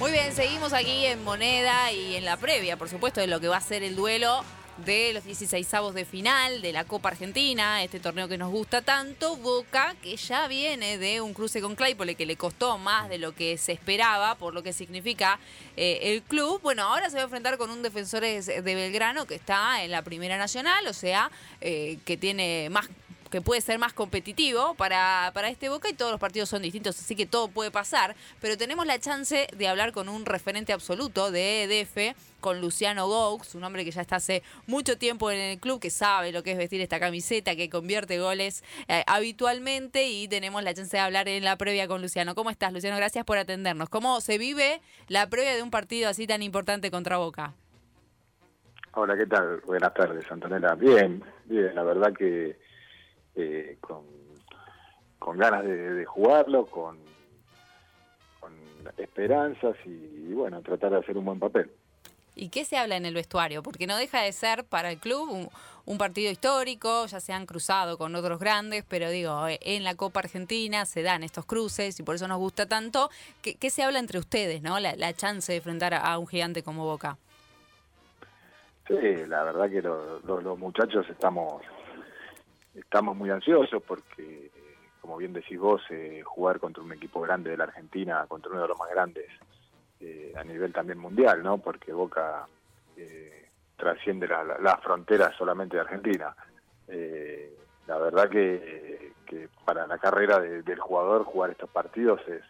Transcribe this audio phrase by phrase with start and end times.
[0.00, 3.48] Muy bien, seguimos aquí en Moneda y en la previa, por supuesto, de lo que
[3.48, 4.42] va a ser el duelo
[4.86, 8.80] de los 16 avos de final de la Copa Argentina, este torneo que nos gusta
[8.80, 13.18] tanto, Boca, que ya viene de un cruce con Claypole que le costó más de
[13.18, 15.38] lo que se esperaba, por lo que significa
[15.76, 16.62] eh, el club.
[16.62, 20.00] Bueno, ahora se va a enfrentar con un defensor de Belgrano que está en la
[20.00, 21.30] Primera Nacional, o sea,
[21.60, 22.88] eh, que tiene más
[23.30, 26.98] que puede ser más competitivo para, para este Boca y todos los partidos son distintos,
[26.98, 31.30] así que todo puede pasar, pero tenemos la chance de hablar con un referente absoluto
[31.30, 35.58] de EDF, con Luciano Gaux, un hombre que ya está hace mucho tiempo en el
[35.60, 40.26] club, que sabe lo que es vestir esta camiseta, que convierte goles eh, habitualmente y
[40.26, 42.34] tenemos la chance de hablar en la previa con Luciano.
[42.34, 42.96] ¿Cómo estás, Luciano?
[42.96, 43.88] Gracias por atendernos.
[43.88, 47.52] ¿Cómo se vive la previa de un partido así tan importante contra Boca?
[48.92, 49.60] Hola, ¿qué tal?
[49.66, 50.74] Buenas tardes, Antonella.
[50.74, 52.58] Bien, bien, la verdad que
[53.36, 54.02] eh, con,
[55.18, 56.98] con ganas de, jugarlo, con,
[58.40, 58.52] con
[58.96, 61.70] esperanzas y, bueno, tratar de hacer un buen papel.
[62.34, 63.62] ¿Y qué se habla en el vestuario?
[63.62, 65.50] Porque no deja de ser para el club
[65.84, 69.96] un, partido histórico, ya se han cruzado con otros grandes, pero digo, eh, en la
[69.96, 73.10] Copa Argentina se dan estos cruces y por eso nos gusta tanto.
[73.42, 74.78] ¿Qué, se habla entre ustedes, no?
[74.78, 77.18] La, chance de enfrentar a, un gigante como Boca.
[78.86, 81.62] Sí, la verdad que los muchachos estamos
[82.74, 84.50] estamos muy ansiosos porque,
[85.00, 88.62] como bien decís vos, eh, jugar contra un equipo grande de la Argentina, contra uno
[88.62, 89.26] de los más grandes
[90.00, 91.58] eh, a nivel también mundial, ¿no?
[91.58, 92.46] Porque Boca
[92.96, 96.34] eh, trasciende las fronteras solamente de Argentina.
[97.86, 99.12] la verdad que,
[99.64, 102.42] para la carrera del jugador jugar estos partidos es,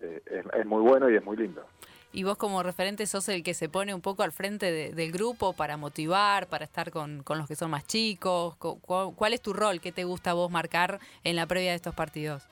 [0.00, 1.64] es muy bueno y es muy lindo
[2.12, 5.54] y vos como referente sos el que se pone un poco al frente del grupo
[5.54, 8.56] para motivar, para estar con, los que son más chicos.
[8.56, 9.80] ¿Cuál, es tu rol?
[9.80, 12.46] ¿Qué te gusta vos marcar en la previa de estos partidos?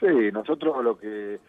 [0.00, 1.40] Sí, nosotros lo que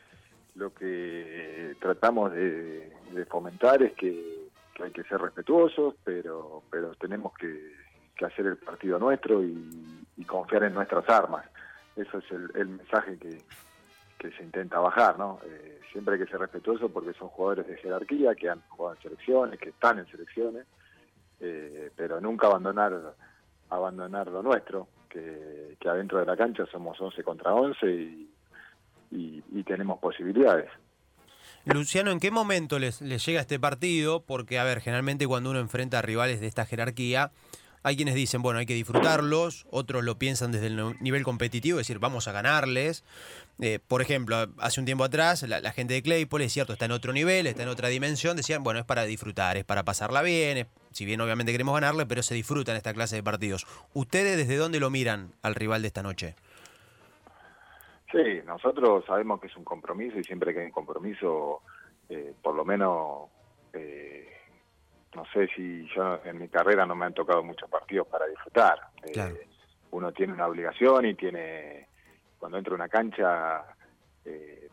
[0.55, 2.91] lo que tratamos de,
[3.29, 4.49] fomentar es que,
[4.83, 7.79] hay que ser respetuosos, pero pero tenemos que,
[8.25, 9.95] hacer el partido nuestro y,
[10.27, 11.43] confiar en nuestras armas.
[11.95, 13.41] Eso es el mensaje que,
[14.19, 15.39] que se intenta bajar, ¿no?
[15.45, 19.01] Eh, siempre hay que ser respetuoso porque son jugadores de jerarquía que han jugado en
[19.01, 20.65] selecciones, que están en selecciones,
[21.39, 23.15] eh, pero nunca abandonar
[23.69, 29.99] abandonar lo nuestro, que, adentro de la cancha somos 11 contra 11 y, y, tenemos
[29.99, 30.69] posibilidades.
[31.65, 34.21] Luciano, ¿en qué momento les, les llega este partido?
[34.21, 37.31] Porque, a ver, generalmente cuando uno enfrenta a rivales de esta jerarquía,
[37.83, 41.87] hay quienes dicen, bueno, hay que disfrutarlos, otros lo piensan desde el nivel competitivo, es
[41.87, 43.03] decir, vamos a ganarles.
[43.61, 46.91] Eh, por ejemplo, hace un tiempo atrás, la, gente de Claypole, es cierto, está en
[46.91, 50.67] otro nivel, está en otra dimensión, decían, bueno, es para disfrutar, es para pasarla bien,
[50.91, 53.65] si bien obviamente queremos ganarle, pero se disfrutan esta clase de partidos.
[53.93, 56.35] ¿Ustedes desde dónde lo miran al rival de esta noche?
[58.11, 61.61] Sí, nosotros sabemos que es un compromiso y siempre que hay un compromiso,
[62.09, 63.29] eh, por lo menos...
[63.73, 64.38] Eh,
[65.15, 68.79] no sé si yo en mi carrera no me han tocado muchos partidos para disfrutar.
[69.03, 69.47] Eh,
[69.91, 71.87] uno tiene una obligación y tiene,
[72.37, 73.63] cuando entra a una cancha,
[74.23, 74.69] eh,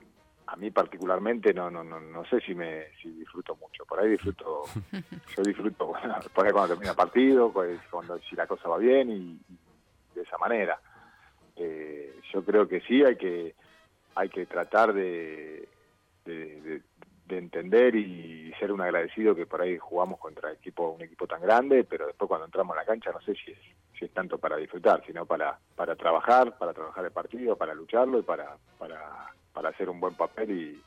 [0.47, 3.85] a mí particularmente no, no, no, no sé si me si disfruto mucho.
[3.87, 4.65] Por ahí disfruto,
[5.37, 5.93] yo disfruto
[6.35, 9.41] por ahí cuando termina el partido, pues, cuando si la cosa va bien y,
[10.15, 10.81] de esa manera.
[11.57, 13.55] Eh, yo creo que sí hay que
[14.15, 15.69] hay que tratar de,
[16.25, 16.83] de, de
[17.29, 21.85] entender y ser un agradecido que por ahí jugamos contra equipo, un equipo tan grande,
[21.85, 23.59] pero después cuando entramos a la cancha no sé si es,
[23.99, 28.19] si es tanto para disfrutar, sino para, para trabajar, para trabajar el partido, para lucharlo
[28.19, 30.83] y para, para, para hacer un buen papel y,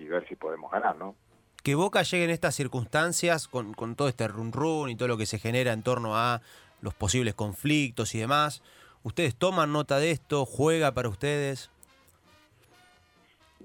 [0.00, 1.14] y ver si podemos ganar, ¿no?
[1.62, 5.16] Que Boca llegue en estas circunstancias con, con todo este run run y todo lo
[5.16, 6.42] que se genera en torno a
[6.82, 8.62] los posibles conflictos y demás.
[9.02, 10.44] ¿Ustedes toman nota de esto?
[10.44, 11.70] ¿Juega para ustedes?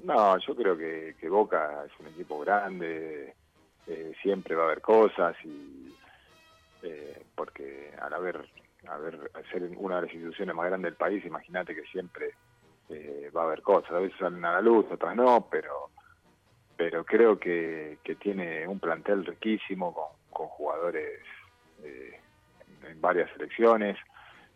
[0.03, 3.33] No, yo creo que, Boca es un equipo grande,
[3.87, 5.93] eh, siempre va a haber cosas y
[6.83, 8.47] eh, porque al haber,
[8.87, 12.33] haber ser una de las instituciones más grandes del país, imagínate que siempre
[12.89, 15.89] eh, va a haber cosas, a veces salen a la luz, otras no, pero
[16.77, 21.19] pero creo que, que tiene un plantel riquísimo con, con jugadores
[21.83, 23.97] en varias selecciones,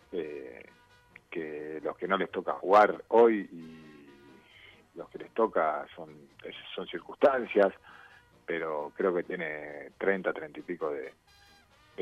[0.09, 3.92] que los que no les toca jugar hoy y
[4.95, 6.09] los que les toca son,
[6.75, 7.73] son circunstancias,
[8.45, 11.13] pero creo que tiene 30, 30 y pico de,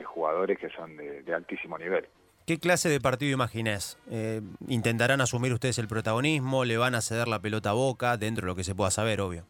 [0.03, 2.07] jugadores que son de, altísimo nivel.
[2.45, 3.99] ¿Qué clase de partido imaginés?
[4.09, 6.65] Eh, ¿Intentarán asumir ustedes el protagonismo?
[6.65, 9.21] ¿Le van a ceder la pelota a boca dentro de lo que se pueda saber,
[9.21, 9.45] obvio?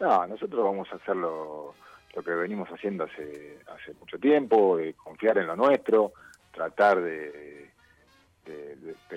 [0.00, 1.74] No, nosotros vamos a hacer lo,
[2.12, 6.12] que venimos haciendo hace, hace mucho tiempo, confiar en lo nuestro,
[6.52, 7.53] tratar de,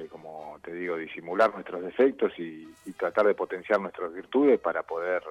[0.10, 5.22] como te digo, disimular nuestros defectos y, tratar de potenciar nuestras virtudes para poder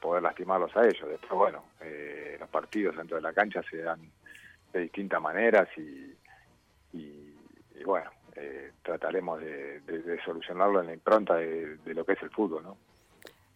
[0.00, 1.08] poder lastimarlos a ellos.
[1.08, 4.00] Después, bueno, eh, los partidos dentro de la cancha se dan
[4.72, 6.14] de distintas maneras y,
[6.92, 7.34] y,
[7.84, 12.62] bueno, eh, trataremos de, solucionarlo en la impronta de, de lo que es el fútbol,
[12.62, 12.76] ¿no?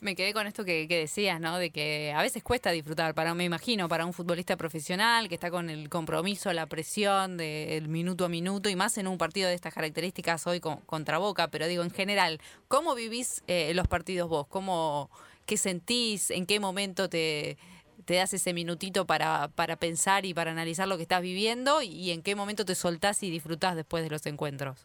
[0.02, 1.58] Me quedé con esto que, decías, ¿no?
[1.58, 5.48] De que a veces cuesta disfrutar, para me imagino, para un futbolista profesional que está
[5.48, 9.54] con el compromiso, la presión del minuto a minuto y más en un partido de
[9.54, 14.48] estas características hoy contra Boca, pero digo, en general, ¿cómo vivís eh, los partidos vos?
[14.48, 15.08] ¿Cómo,
[15.46, 16.32] ¿Qué sentís?
[16.32, 17.56] ¿En qué momento te,
[18.04, 21.80] te das ese minutito para, para pensar y para analizar lo que estás viviendo?
[21.80, 24.84] ¿Y en qué momento te soltás y disfrutás después de los encuentros?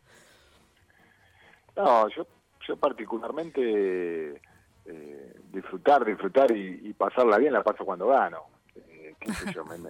[1.75, 2.27] No, yo,
[2.67, 4.39] yo particularmente
[4.87, 8.43] eh, disfrutar, disfrutar y, pasarla bien la paso cuando gano.
[8.75, 9.15] Eh,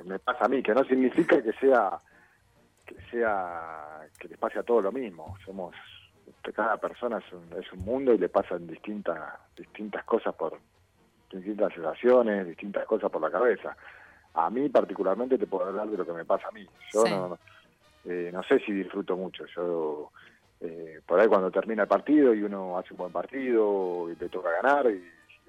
[0.06, 2.00] me, pasa a mí, que no significa que sea
[2.86, 5.38] que sea que les pase a todos lo mismo.
[5.46, 5.76] Somos
[6.54, 9.18] cada persona es un, es un mundo y le pasan distintas
[9.56, 10.58] distintas cosas por
[11.32, 13.76] distintas sensaciones, distintas cosas por la cabeza.
[14.34, 16.66] A mí particularmente te puedo hablar de lo que me pasa a mí.
[16.94, 17.38] Yo no,
[18.06, 19.46] eh, no sé si disfruto mucho.
[19.56, 20.12] Yo
[20.60, 24.30] eh, por ahí cuando termina el partido y uno hace un buen partido y le
[24.30, 25.04] toca ganar y,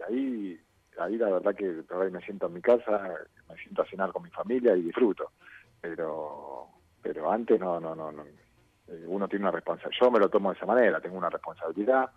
[0.07, 0.61] ahí
[0.99, 3.15] ahí la verdad que por ahí me siento en mi casa
[3.49, 5.33] me siento a cenar con mi familia y disfruto
[5.81, 6.67] pero
[7.03, 8.23] pero antes no no no, no.
[8.23, 12.11] Eh, uno tiene una responsabilidad yo me lo tomo de esa manera tengo una responsabilidad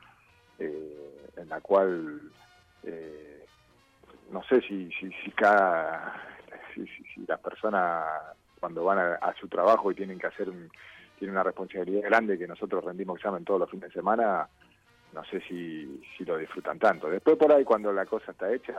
[0.59, 2.21] eh, en la cual
[4.31, 6.21] no sé si si, si cada
[6.73, 8.05] si, si, las personas
[8.59, 10.69] cuando van a, su trabajo y tienen que hacer un
[11.21, 14.47] tiene una responsabilidad grande que nosotros rendimos examen todos los fines de semana,
[15.13, 17.11] no sé si, si lo disfrutan tanto.
[17.11, 18.73] Después por ahí cuando la cosa está hecha,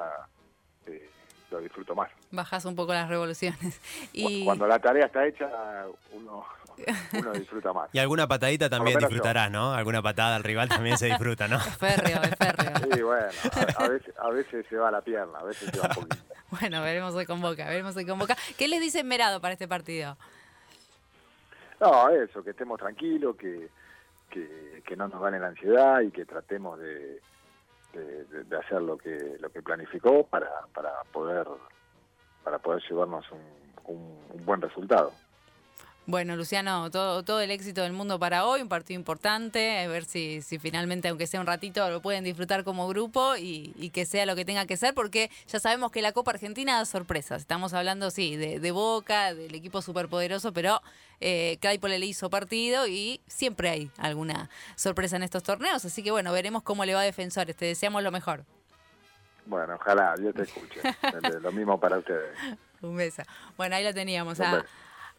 [0.88, 1.08] eh,
[1.52, 2.10] lo disfruto más.
[2.32, 3.80] Bajas un poco las revoluciones.
[4.12, 4.44] Y...
[4.44, 5.48] Cuando la tarea está hecha,
[6.10, 6.44] uno,
[7.12, 7.90] uno disfruta más.
[7.92, 9.72] Y alguna patadita también disfrutarás, ¿no?
[9.72, 11.58] Alguna patada al rival también se disfruta, ¿no?
[11.64, 12.72] Es férreo, es férreo.
[12.92, 13.26] Sí, bueno,
[13.76, 16.16] a, veces, a veces se va la pierna, a veces se va un poquito.
[16.60, 18.36] Bueno, veremos hoy con Boca, veremos hoy con Boca.
[18.58, 20.18] ¿Qué les dice Merado para este partido?
[21.82, 23.68] No, eso, que estemos tranquilos, que,
[24.30, 27.20] que, no nos gane la ansiedad y que tratemos de,
[27.92, 31.44] de, hacer lo que lo que planificó para, para poder
[32.44, 33.26] para poder llevarnos
[33.84, 35.12] un buen resultado.
[36.04, 40.04] Bueno, Luciano, todo, todo el éxito del mundo para hoy, un partido importante, a ver
[40.04, 44.26] si, si finalmente, aunque sea un ratito, lo pueden disfrutar como grupo y, que sea
[44.26, 47.40] lo que tenga que ser, porque ya sabemos que la Copa Argentina da sorpresas.
[47.40, 50.82] Estamos hablando, sí, de, Boca, del equipo superpoderoso, pero
[51.20, 56.32] eh, le hizo partido y siempre hay alguna sorpresa en estos torneos, así que bueno,
[56.32, 57.54] veremos cómo le va a Defensores.
[57.54, 58.44] Te deseamos lo mejor.
[59.46, 60.80] Bueno, ojalá, Dios te escuche.
[61.42, 62.36] lo mismo para ustedes.
[62.80, 63.22] Un beso.
[63.56, 64.40] Bueno, ahí lo teníamos.
[64.40, 64.64] ¿ah?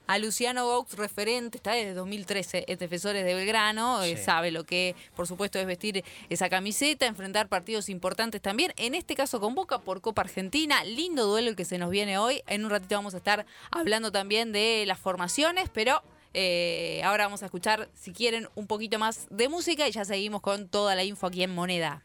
[0.07, 4.95] A Luciano Gaux, referente, está desde 2013 en Defensores de Belgrano, eh, sabe lo que,
[5.15, 9.79] por supuesto, es vestir esa camiseta, enfrentar partidos importantes también, en este caso con Boca
[9.79, 13.13] por Copa Argentina, lindo duelo el que se nos viene hoy, en un ratito vamos
[13.13, 16.03] a estar hablando también de las formaciones, pero
[16.33, 20.41] eh, ahora vamos a escuchar, si quieren, un poquito más de música y ya seguimos
[20.41, 22.03] con toda la info aquí en Moneda.